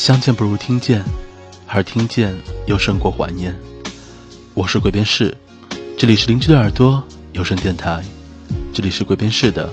[0.00, 1.04] 相见不如听见，
[1.66, 2.34] 而听见
[2.66, 3.54] 又胜过怀念。
[4.54, 5.36] 我是鬼边士，
[5.98, 7.04] 这里是邻居的耳朵
[7.34, 8.02] 有声电台，
[8.72, 9.70] 这里是鬼边士的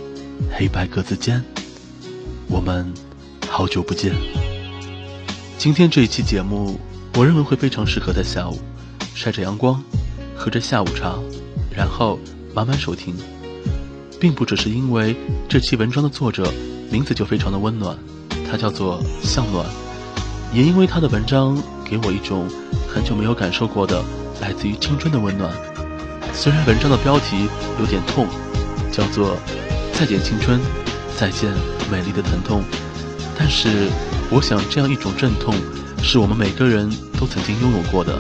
[0.52, 1.42] 黑白格子间。
[2.50, 2.94] 我们
[3.48, 4.14] 好久不见。
[5.58, 6.78] 今天这一期节目，
[7.14, 8.60] 我认为会非常适合在下午
[9.16, 9.82] 晒着阳光，
[10.36, 11.18] 喝着下午茶，
[11.74, 12.20] 然后
[12.54, 13.16] 慢慢收听。
[14.20, 15.16] 并不只是因为
[15.48, 16.54] 这期文章的作者
[16.92, 17.98] 名字就非常的温暖，
[18.52, 19.66] 他叫做向暖，
[20.54, 22.50] 也因为他的文章给我一种
[22.88, 24.04] 很久没有感受过的
[24.42, 25.52] 来自于青春的温暖。
[26.34, 27.48] 虽然文章的标题
[27.80, 28.28] 有点痛，
[28.92, 29.38] 叫做
[29.94, 30.60] “再见青春，
[31.18, 31.52] 再见
[31.92, 32.64] 美丽的疼痛”，
[33.38, 33.90] 但是
[34.30, 35.54] 我想这样一种阵痛
[36.02, 36.90] 是我们每个人
[37.20, 38.18] 都曾经拥有过的，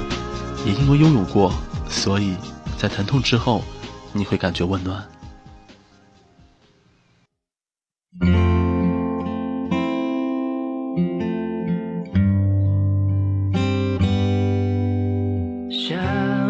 [0.65, 1.53] 也因为拥有过，
[1.89, 2.35] 所以
[2.77, 3.63] 在疼痛之后
[4.13, 5.03] 你会感觉温暖。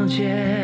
[0.07, 0.56] 街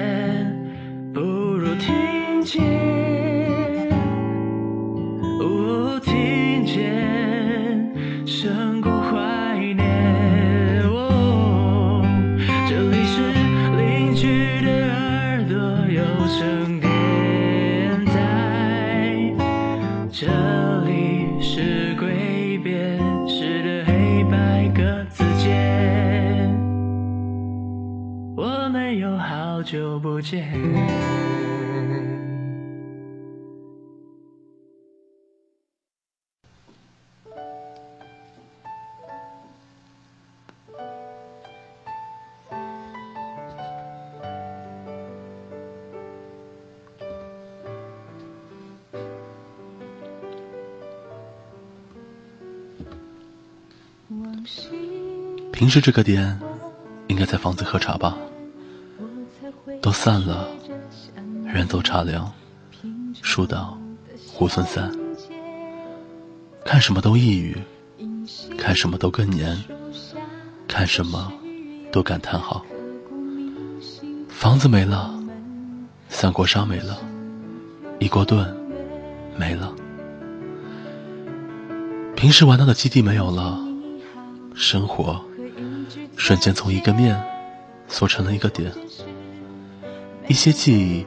[29.64, 30.52] 好久不见
[55.54, 56.38] 平时这个点，
[57.08, 58.18] 应该在房子喝茶吧。
[59.94, 60.48] 散了，
[61.46, 62.30] 人走茶凉，
[63.22, 63.78] 树倒
[64.36, 64.92] 猢狲散。
[66.66, 67.56] 看什么都抑郁，
[68.58, 69.56] 看什么都更年，
[70.68, 71.32] 看什么
[71.92, 72.66] 都感叹好。
[74.28, 75.14] 房子没了，
[76.10, 76.98] 三国杀没了，
[78.00, 78.52] 一锅炖
[79.38, 79.72] 没了。
[82.16, 83.60] 平时玩闹的基地没有了，
[84.56, 85.24] 生活
[86.18, 87.24] 瞬间从一个面
[87.88, 88.72] 缩成了一个点。
[90.28, 91.06] 一些记忆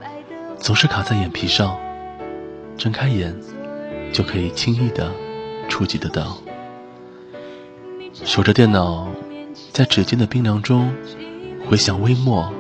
[0.59, 1.78] 总是卡在眼皮上，
[2.77, 3.34] 睁开眼
[4.12, 5.10] 就可以轻易的
[5.69, 6.38] 触及得到。
[8.12, 9.09] 守着电脑，
[9.72, 10.93] 在指尖的冰凉中
[11.69, 12.53] 回想微末、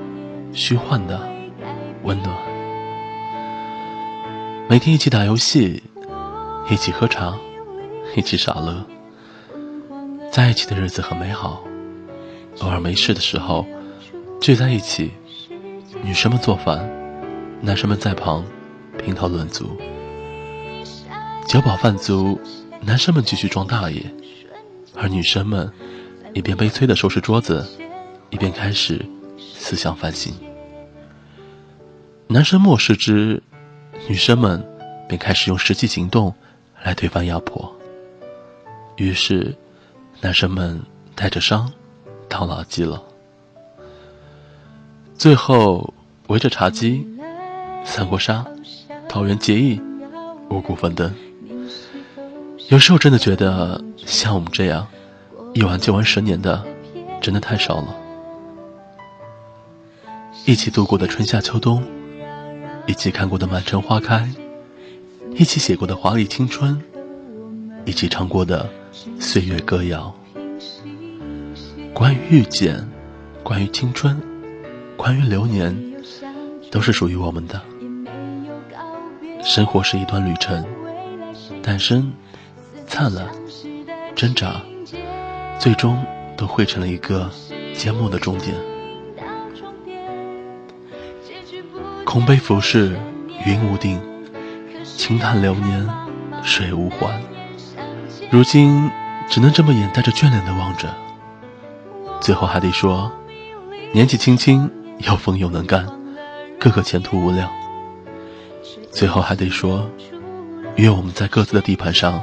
[0.52, 1.20] 虚幻的
[2.02, 2.36] 温暖。
[4.68, 5.82] 每天一起打游戏，
[6.70, 7.36] 一起喝茶。
[8.14, 8.82] 一起傻乐，
[10.32, 11.62] 在一起的日子很美好。
[12.60, 13.66] 偶尔没事的时候，
[14.40, 15.10] 聚在一起，
[16.02, 16.88] 女生们做饭，
[17.60, 18.44] 男生们在旁
[18.98, 19.76] 评头论足。
[21.46, 22.40] 酒饱饭足，
[22.80, 24.02] 男生们继续装大爷，
[24.94, 25.70] 而女生们
[26.34, 27.66] 一边悲催的收拾桌子，
[28.30, 29.04] 一边开始
[29.38, 30.32] 思想反省。
[32.28, 33.42] 男生漠视之，
[34.08, 34.64] 女生们
[35.08, 36.34] 便开始用实际行动
[36.82, 37.72] 来推翻压迫。
[38.96, 39.54] 于是，
[40.20, 40.80] 男生们
[41.14, 41.72] 带着伤，
[42.28, 43.02] 到老机了。
[45.18, 45.94] 最后，
[46.28, 47.06] 围着茶几，
[47.84, 48.44] 三国杀，
[49.08, 49.80] 桃园结义，
[50.50, 51.12] 五谷丰登。
[52.68, 54.86] 有时候真的觉得，像我们这样
[55.54, 56.62] 一玩就玩十年的，
[57.20, 57.96] 真的太少了。
[60.44, 61.82] 一起度过的春夏秋冬，
[62.86, 64.28] 一起看过的满城花开，
[65.34, 66.80] 一起写过的华丽青春，
[67.86, 68.68] 一起唱过的。
[69.20, 70.14] 岁月歌谣，
[71.92, 72.86] 关于遇见，
[73.42, 74.20] 关于青春，
[74.96, 75.76] 关于流年，
[76.70, 77.60] 都是属于我们的。
[79.42, 80.64] 生活是一段旅程，
[81.62, 82.12] 诞生、
[82.86, 83.28] 灿烂、
[84.14, 84.60] 挣扎，
[85.58, 86.04] 最终
[86.36, 87.30] 都汇成了一个
[87.74, 88.54] 缄默的终点。
[92.04, 92.98] 空杯浮世，
[93.44, 93.98] 云无定；
[94.82, 95.88] 轻叹流年，
[96.42, 97.20] 水无还。
[98.30, 98.90] 如今
[99.28, 100.92] 只能这么眼带着眷恋的望着，
[102.20, 103.12] 最后还得说，
[103.92, 105.86] 年纪轻轻又疯又能干，
[106.58, 107.50] 个个前途无量。
[108.90, 109.88] 最后还得说，
[110.76, 112.22] 愿我们在各自的地盘上，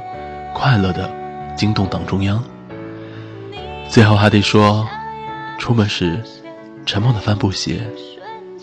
[0.54, 1.10] 快乐的
[1.56, 2.42] 惊动党中央。
[3.88, 4.86] 最后还得说，
[5.58, 6.20] 出门时
[6.84, 7.80] 沉默的帆布鞋，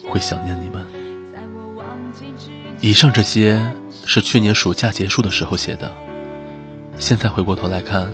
[0.10, 0.86] 会想念你们。
[2.82, 3.62] 以上这些
[4.06, 5.92] 是去年暑假结束的时候写的。
[6.98, 8.12] 现在回过头来看，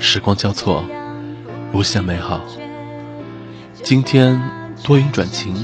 [0.00, 0.84] 时光交错，
[1.72, 2.40] 无限美好。
[3.82, 4.40] 今天
[4.84, 5.54] 多云转晴，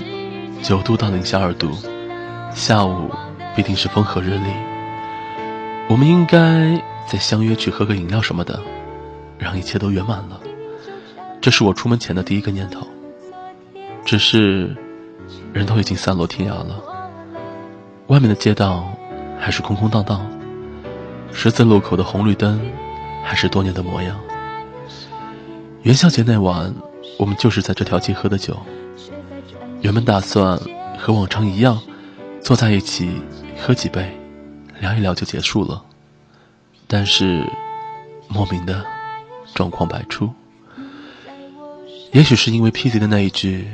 [0.63, 1.73] 九度到零下二度，
[2.55, 3.11] 下午
[3.57, 4.47] 必定是风和日丽。
[5.89, 8.61] 我们应该再相约去喝个饮料什么的，
[9.37, 10.41] 让一切都圆满了。
[11.41, 12.87] 这是我出门前的第一个念头。
[14.05, 14.77] 只是，
[15.53, 16.81] 人都已经散落天涯了，
[18.07, 18.89] 外面的街道
[19.41, 20.25] 还是空空荡荡，
[21.33, 22.61] 十字路口的红绿灯
[23.25, 24.17] 还是多年的模样。
[25.83, 26.73] 元宵节那晚，
[27.19, 28.57] 我们就是在这条街喝的酒。
[29.89, 30.61] 原本打算
[30.99, 31.81] 和往常一样，
[32.43, 33.23] 坐在一起
[33.59, 34.15] 喝几杯，
[34.81, 35.83] 聊一聊就结束了。
[36.87, 37.43] 但是，
[38.29, 38.85] 莫名的
[39.55, 40.31] 状况百出。
[42.13, 43.67] 也许是因为 P C 的那一句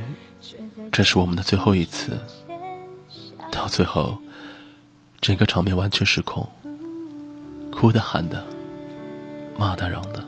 [0.93, 2.17] “这是我们的最后一次”，
[3.51, 4.17] 到最后，
[5.21, 6.49] 整个场面完全失控，
[7.73, 8.47] 哭的、喊的、
[9.59, 10.25] 骂的、嚷的。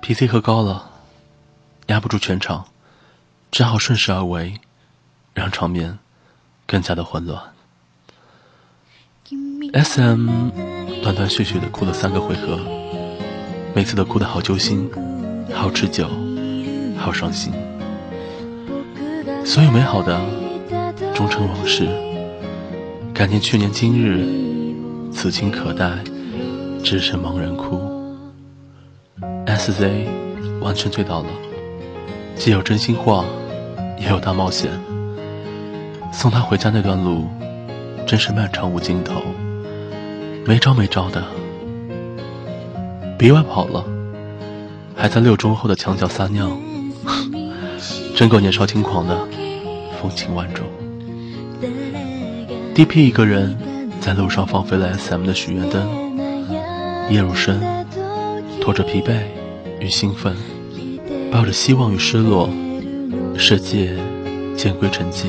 [0.00, 0.88] ，P C 喝高了，
[1.88, 2.64] 压不住全场，
[3.50, 4.54] 只好顺势而为，
[5.34, 5.98] 让场面
[6.66, 7.42] 更加的混乱。
[9.72, 10.50] S.M
[11.02, 12.58] 断断续续的哭了三个回合，
[13.74, 14.90] 每次都哭得好揪心，
[15.52, 16.08] 好持久。
[16.98, 17.50] 好伤心，
[19.42, 20.20] 所有美好的
[21.14, 21.88] 终成往事。
[23.14, 24.22] 感念去年今日，
[25.10, 26.04] 此情可待，
[26.84, 27.80] 只剩茫然哭。
[29.46, 30.06] S.Z
[30.60, 31.28] 完全醉倒了，
[32.36, 33.24] 既有真心话，
[34.00, 34.70] 也有大冒险。
[36.12, 37.28] 送他回家那段路，
[38.06, 39.22] 真是漫长无尽头，
[40.44, 41.22] 没招没招的。
[43.16, 43.84] 别外跑了，
[44.96, 46.50] 还在六中后的墙角撒尿。
[48.16, 49.16] 真够年少轻狂的，
[50.00, 50.66] 风情万种。
[52.74, 53.56] D.P 一个人
[54.00, 55.86] 在路上放飞了 S.M 的许愿灯，
[57.10, 57.60] 夜入深，
[58.60, 59.20] 拖着疲惫
[59.78, 60.34] 与兴奋，
[61.30, 62.48] 抱着希望与失落，
[63.40, 63.96] 世界
[64.54, 65.24] 渐归沉寂，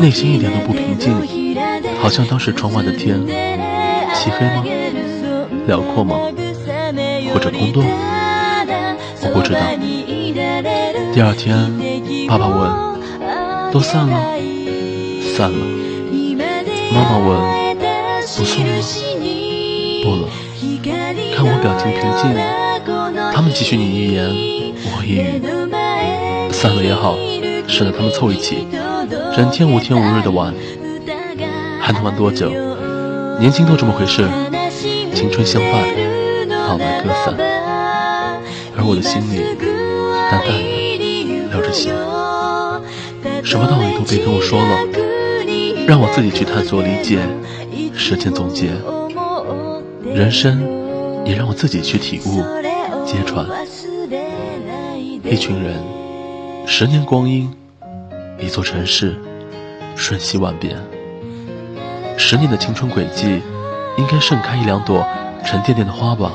[0.00, 1.14] 内心一点都不平静，
[2.00, 3.20] 好像当时窗外的天，
[4.14, 4.64] 漆黑吗？
[5.66, 6.16] 辽阔吗？
[7.32, 7.84] 或者空洞？
[9.22, 9.60] 我不知道。
[11.12, 11.70] 第二天，
[12.26, 12.70] 爸爸问
[13.70, 14.18] ：“都散了
[15.36, 15.58] ？”“散了。”
[16.90, 17.38] 妈妈问
[18.38, 18.72] ：“不送了
[20.02, 20.26] ？”“不了。”
[21.36, 22.34] 看我表情平静，
[23.30, 24.24] 他们继续你一言
[24.96, 25.42] 我一语。
[26.60, 27.16] 散了也好，
[27.66, 28.66] 省得他们凑一起，
[29.34, 30.54] 整天无天无日的玩，
[31.80, 32.50] 还能玩多久？
[33.38, 34.28] 年轻都这么回事，
[35.14, 35.72] 青春相伴，
[36.68, 37.34] 老来各散。
[38.76, 39.56] 而我的心里
[40.30, 41.94] 淡淡的流着血，
[43.42, 44.84] 什么道理都别跟我说了，
[45.86, 47.20] 让我自己去探索、理解、
[47.94, 48.72] 实践、总结。
[50.12, 50.60] 人生
[51.24, 52.44] 也让我自己去体悟、
[53.06, 53.46] 揭穿。
[55.24, 55.76] 一群人，
[56.66, 57.52] 十年光阴，
[58.38, 59.20] 一座城市，
[59.96, 60.76] 瞬息万变。
[62.16, 63.42] 十年的青春轨迹，
[63.96, 65.06] 应该盛开一两朵
[65.44, 66.32] 沉甸甸的花吧？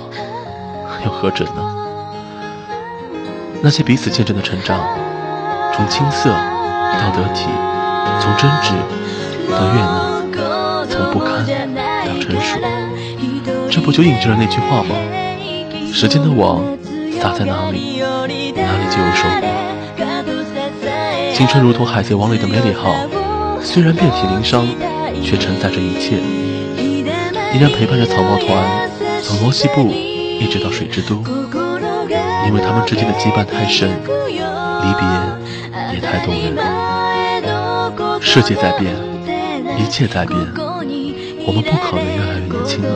[1.04, 1.76] 又何止呢？
[3.62, 4.80] 那些彼此见证的成长，
[5.74, 7.48] 从青涩到得体，
[8.20, 8.74] 从真挚
[9.52, 11.46] 到悦纳，从不堪
[12.06, 12.60] 到成熟，
[13.70, 14.96] 这不就印证了那句话吗？
[15.92, 16.62] 时间的网
[17.22, 19.75] 撒在哪里，哪里就有收获。
[21.34, 22.96] 青春如同海贼王里的梅里号，
[23.62, 24.68] 虽然遍体鳞伤，
[25.24, 26.18] 却承载着一切，
[26.78, 28.90] 依然陪伴着草帽团，
[29.22, 31.24] 从罗西部一直到水之都。
[32.48, 35.04] 因为他们之间的羁绊太深，离别
[35.94, 36.56] 也太动人。
[38.22, 38.94] 世界在变，
[39.78, 40.38] 一切在变，
[41.46, 42.88] 我们不可能越来越年轻了。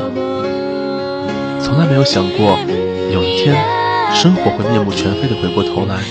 [1.61, 2.57] 从来没有想过，
[3.11, 3.55] 有一天，
[4.13, 6.01] 生活会面目全非的回过头来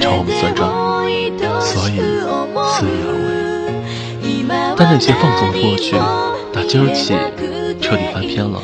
[0.00, 0.70] 找我们算账，
[1.60, 1.96] 所以
[2.70, 3.30] 肆意而为。
[4.76, 5.94] 但那些放纵的过去，
[6.52, 7.14] 打今儿起
[7.80, 8.60] 彻底翻篇了。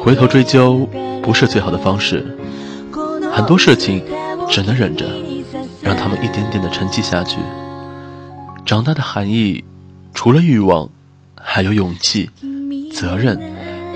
[0.00, 0.88] 回头追究
[1.22, 2.38] 不是最好的方式。
[3.32, 4.02] 很多事情
[4.48, 5.06] 只能忍着，
[5.82, 7.38] 让他们一点点的沉寂下去。
[8.64, 9.64] 长大的含义，
[10.14, 10.88] 除了欲望，
[11.34, 12.30] 还有勇气、
[12.92, 13.40] 责任，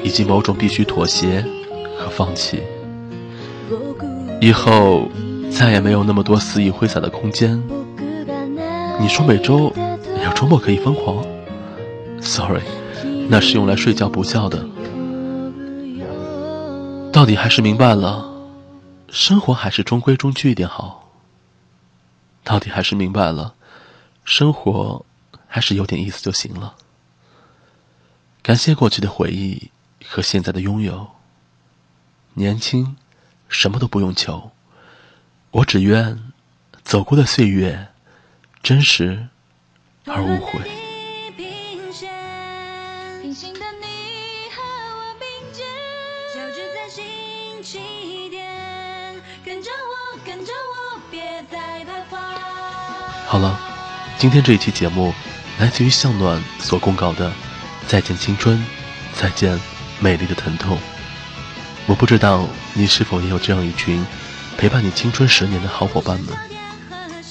[0.02, 1.44] 以及某种必须妥协
[1.98, 2.62] 和放弃。
[4.42, 5.08] 以后
[5.52, 7.62] 再也没有那么多肆意挥洒的空间。
[8.98, 9.72] 你说每周
[10.24, 11.24] 有周末可以疯狂
[12.20, 12.64] ？Sorry，
[13.28, 14.66] 那是用来睡觉补觉的。
[17.12, 18.32] 到底还是明白了。
[19.10, 21.08] 生活还是中规中矩一点好。
[22.42, 23.54] 到底还是明白了，
[24.24, 25.06] 生活
[25.46, 26.74] 还是有点意思就行了。
[28.42, 29.70] 感谢过去的回忆
[30.04, 31.06] 和现在的拥有。
[32.34, 32.96] 年轻
[33.52, 34.50] 什么都不用求，
[35.50, 36.18] 我只愿
[36.82, 37.88] 走过的岁月
[38.62, 39.28] 真实
[40.06, 40.60] 而无悔。
[53.26, 53.58] 好了，
[54.18, 55.14] 今天这一期节目
[55.58, 57.32] 来自于向暖所公告的
[57.86, 58.62] “再见青春，
[59.14, 59.60] 再见
[60.00, 60.78] 美丽的疼痛”。
[61.86, 64.04] 我不知道你是否也有这样一群
[64.56, 66.28] 陪伴你青春十年的好伙伴们。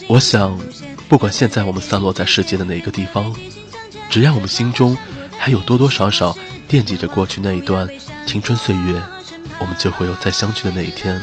[0.07, 0.59] 我想，
[1.07, 3.33] 不管现在我们散落在世界的哪个地方，
[4.09, 4.97] 只要我们心中
[5.37, 7.87] 还有多多少少惦记着过去那一段
[8.27, 9.01] 青春岁月，
[9.57, 11.21] 我们就会有再相聚的那一天。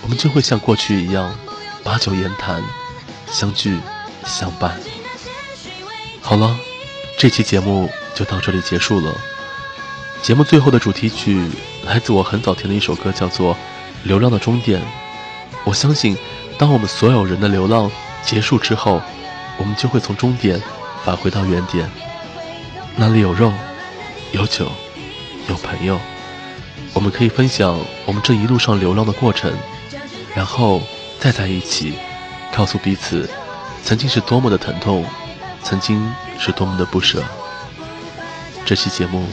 [0.00, 1.34] 我们就会像过去一样，
[1.82, 2.62] 把酒言谈，
[3.26, 3.80] 相聚
[4.24, 4.80] 相伴。
[6.20, 6.56] 好了，
[7.18, 9.12] 这期节目就到这里结束了。
[10.22, 11.50] 节目最后的主题曲。
[11.84, 13.54] 来自我很早听的一首歌，叫做
[14.04, 14.80] 《流浪的终点》。
[15.64, 16.16] 我相信，
[16.58, 17.90] 当我们所有人的流浪
[18.22, 19.00] 结束之后，
[19.58, 20.60] 我们就会从终点
[21.04, 21.90] 返回到原点。
[22.96, 23.52] 那里有肉，
[24.32, 24.70] 有酒，
[25.48, 25.98] 有朋友，
[26.94, 29.52] 我们可以分享我们这一路上流浪的过程，
[30.34, 30.82] 然后
[31.18, 31.94] 再在一起，
[32.54, 33.28] 告诉彼此，
[33.84, 35.04] 曾经是多么的疼痛，
[35.62, 37.22] 曾经是多么的不舍。
[38.64, 39.26] 这期节目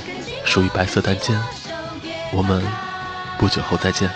[0.44, 1.40] 属于白色单间。
[2.32, 2.64] 我们
[3.38, 4.10] 不久后再见。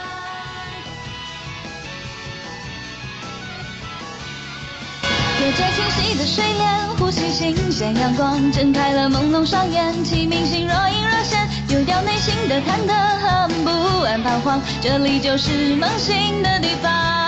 [5.39, 17.22] 隔着清晰的睡莲，呼吸新鲜阳光，睁开了朦胧双眼，启明星若隐若现，丢掉内心的忐忑和不安彷徨，这里就是梦醒的地方。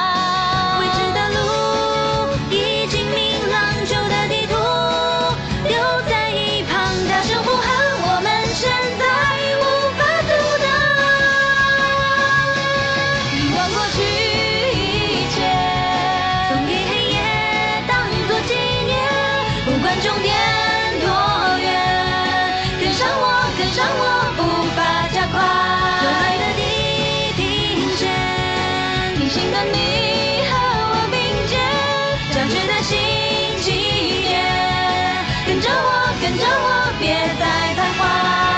[35.45, 38.54] 跟着我跟着我别再徘徊